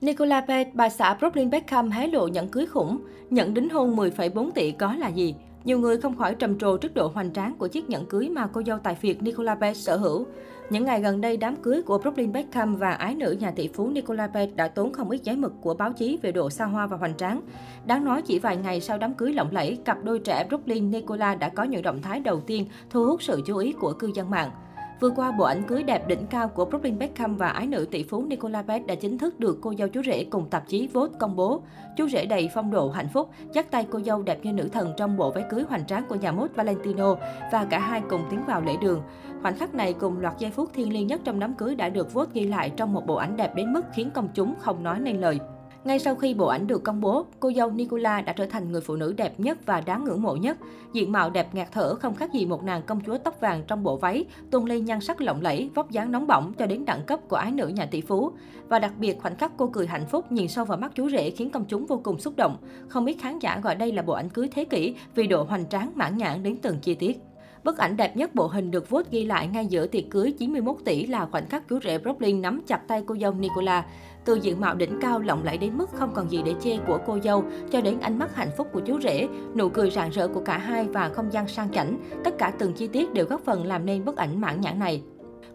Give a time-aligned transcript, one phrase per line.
[0.00, 2.98] Nicola Pet, bà xã Brooklyn Beckham hé lộ nhẫn cưới khủng.
[3.30, 5.34] nhận đính hôn 10,4 tỷ có là gì?
[5.64, 8.46] Nhiều người không khỏi trầm trồ trước độ hoành tráng của chiếc nhẫn cưới mà
[8.52, 10.26] cô dâu tài phiệt Nicola Pet sở hữu.
[10.70, 13.90] Những ngày gần đây, đám cưới của Brooklyn Beckham và ái nữ nhà tỷ phú
[13.90, 16.86] Nicola Pet đã tốn không ít giấy mực của báo chí về độ xa hoa
[16.86, 17.40] và hoành tráng.
[17.86, 21.34] Đáng nói chỉ vài ngày sau đám cưới lộng lẫy, cặp đôi trẻ Brooklyn Nicola
[21.34, 24.30] đã có những động thái đầu tiên thu hút sự chú ý của cư dân
[24.30, 24.50] mạng.
[25.00, 28.02] Vừa qua, bộ ảnh cưới đẹp đỉnh cao của Brooklyn Beckham và ái nữ tỷ
[28.02, 31.18] phú Nicola Pet đã chính thức được cô dâu chú rể cùng tạp chí Vogue
[31.18, 31.62] công bố.
[31.96, 34.92] Chú rể đầy phong độ hạnh phúc, dắt tay cô dâu đẹp như nữ thần
[34.96, 37.16] trong bộ váy cưới hoành tráng của nhà mốt Valentino
[37.52, 39.02] và cả hai cùng tiến vào lễ đường.
[39.42, 42.14] Khoảnh khắc này cùng loạt giây phút thiêng liêng nhất trong đám cưới đã được
[42.14, 45.00] Vogue ghi lại trong một bộ ảnh đẹp đến mức khiến công chúng không nói
[45.00, 45.40] nên lời.
[45.86, 48.80] Ngay sau khi bộ ảnh được công bố, cô dâu Nicola đã trở thành người
[48.80, 50.58] phụ nữ đẹp nhất và đáng ngưỡng mộ nhất.
[50.92, 53.82] Diện mạo đẹp ngạt thở không khác gì một nàng công chúa tóc vàng trong
[53.82, 57.02] bộ váy, tôn lên nhan sắc lộng lẫy, vóc dáng nóng bỏng cho đến đẳng
[57.06, 58.32] cấp của ái nữ nhà tỷ phú.
[58.68, 61.30] Và đặc biệt khoảnh khắc cô cười hạnh phúc nhìn sâu vào mắt chú rể
[61.30, 62.56] khiến công chúng vô cùng xúc động.
[62.88, 65.68] Không ít khán giả gọi đây là bộ ảnh cưới thế kỷ vì độ hoành
[65.68, 67.20] tráng mãn nhãn đến từng chi tiết.
[67.66, 70.76] Bức ảnh đẹp nhất bộ hình được vote ghi lại ngay giữa tiệc cưới 91
[70.84, 73.84] tỷ là khoảnh khắc chú rể Brooklyn nắm chặt tay cô dâu Nicola.
[74.24, 76.98] Từ diện mạo đỉnh cao lộng lẫy đến mức không còn gì để chê của
[77.06, 80.28] cô dâu, cho đến ánh mắt hạnh phúc của chú rể, nụ cười rạng rỡ
[80.28, 83.40] của cả hai và không gian sang chảnh, tất cả từng chi tiết đều góp
[83.44, 85.02] phần làm nên bức ảnh mãn nhãn này.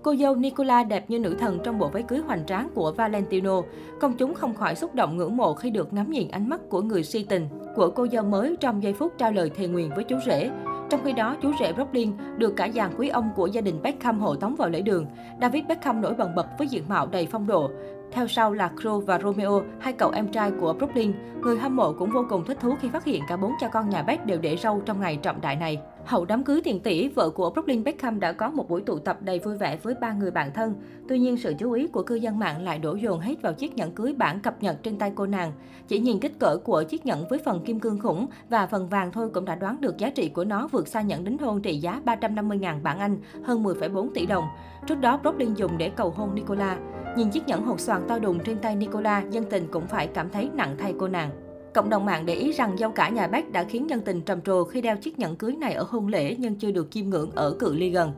[0.04, 3.62] Cô dâu Nicola đẹp như nữ thần trong bộ váy cưới hoành tráng của Valentino.
[4.00, 6.82] Công chúng không khỏi xúc động ngưỡng mộ khi được ngắm nhìn ánh mắt của
[6.82, 10.04] người si tình của cô dâu mới trong giây phút trao lời thề nguyện với
[10.04, 10.50] chú rể.
[10.92, 14.20] Trong khi đó, chú rể Brooklyn được cả dàn quý ông của gia đình Beckham
[14.20, 15.06] hộ tống vào lễ đường.
[15.42, 17.70] David Beckham nổi bật bật với diện mạo đầy phong độ.
[18.12, 21.14] Theo sau là Crew và Romeo, hai cậu em trai của Brooklyn.
[21.42, 23.90] Người hâm mộ cũng vô cùng thích thú khi phát hiện cả bốn cha con
[23.90, 25.82] nhà Beck đều để râu trong ngày trọng đại này.
[26.06, 29.18] Hậu đám cưới tiền tỷ, vợ của Brooklyn Beckham đã có một buổi tụ tập
[29.22, 30.74] đầy vui vẻ với ba người bạn thân.
[31.08, 33.76] Tuy nhiên, sự chú ý của cư dân mạng lại đổ dồn hết vào chiếc
[33.76, 35.52] nhẫn cưới bản cập nhật trên tay cô nàng.
[35.88, 39.12] Chỉ nhìn kích cỡ của chiếc nhẫn với phần kim cương khủng và phần vàng
[39.12, 41.78] thôi cũng đã đoán được giá trị của nó vượt xa nhẫn đính hôn trị
[41.78, 44.46] giá 350.000 bảng Anh, hơn 10,4 tỷ đồng.
[44.88, 46.78] Trước đó, Brooklyn dùng để cầu hôn Nicola.
[47.18, 50.30] Nhìn chiếc nhẫn hột xoàn to đùng trên tay Nicola, dân tình cũng phải cảm
[50.30, 51.30] thấy nặng thay cô nàng.
[51.74, 54.42] Cộng đồng mạng để ý rằng dâu cả nhà Beck đã khiến dân tình trầm
[54.42, 57.32] trồ khi đeo chiếc nhẫn cưới này ở hôn lễ nhưng chưa được chiêm ngưỡng
[57.36, 58.14] ở cự ly gần.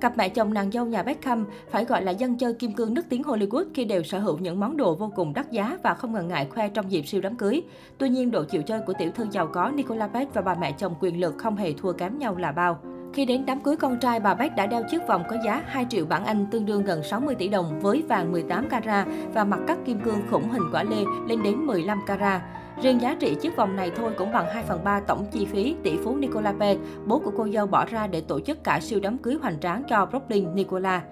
[0.00, 3.02] Cặp mẹ chồng nàng dâu nhà Beckham phải gọi là dân chơi kim cương nước
[3.08, 6.12] tiếng Hollywood khi đều sở hữu những món đồ vô cùng đắt giá và không
[6.12, 7.62] ngần ngại khoe trong dịp siêu đám cưới.
[7.98, 10.72] Tuy nhiên, độ chịu chơi của tiểu thư giàu có Nicola Beck và bà mẹ
[10.72, 12.80] chồng quyền lực không hề thua kém nhau là bao.
[13.14, 15.86] Khi đến đám cưới con trai, bà Beck đã đeo chiếc vòng có giá 2
[15.90, 19.60] triệu bảng Anh tương đương gần 60 tỷ đồng với vàng 18 carat và mặt
[19.66, 22.42] cắt kim cương khủng hình quả lê lên đến 15 carat.
[22.82, 25.76] Riêng giá trị chiếc vòng này thôi cũng bằng 2 phần 3 tổng chi phí
[25.82, 26.62] tỷ phú Nicola P,
[27.06, 29.82] bố của cô dâu bỏ ra để tổ chức cả siêu đám cưới hoành tráng
[29.88, 31.02] cho Brooklyn Nicola.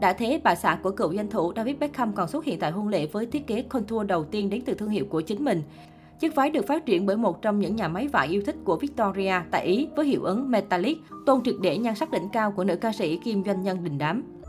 [0.00, 2.88] Đã thế, bà xã của cựu danh thủ David Beckham còn xuất hiện tại hôn
[2.88, 5.62] lễ với thiết kế contour đầu tiên đến từ thương hiệu của chính mình.
[6.22, 8.76] Chiếc váy được phát triển bởi một trong những nhà máy vải yêu thích của
[8.76, 12.64] Victoria tại Ý với hiệu ứng Metallic, tôn triệt để nhan sắc đỉnh cao của
[12.64, 14.41] nữ ca sĩ kim doanh nhân đình đám.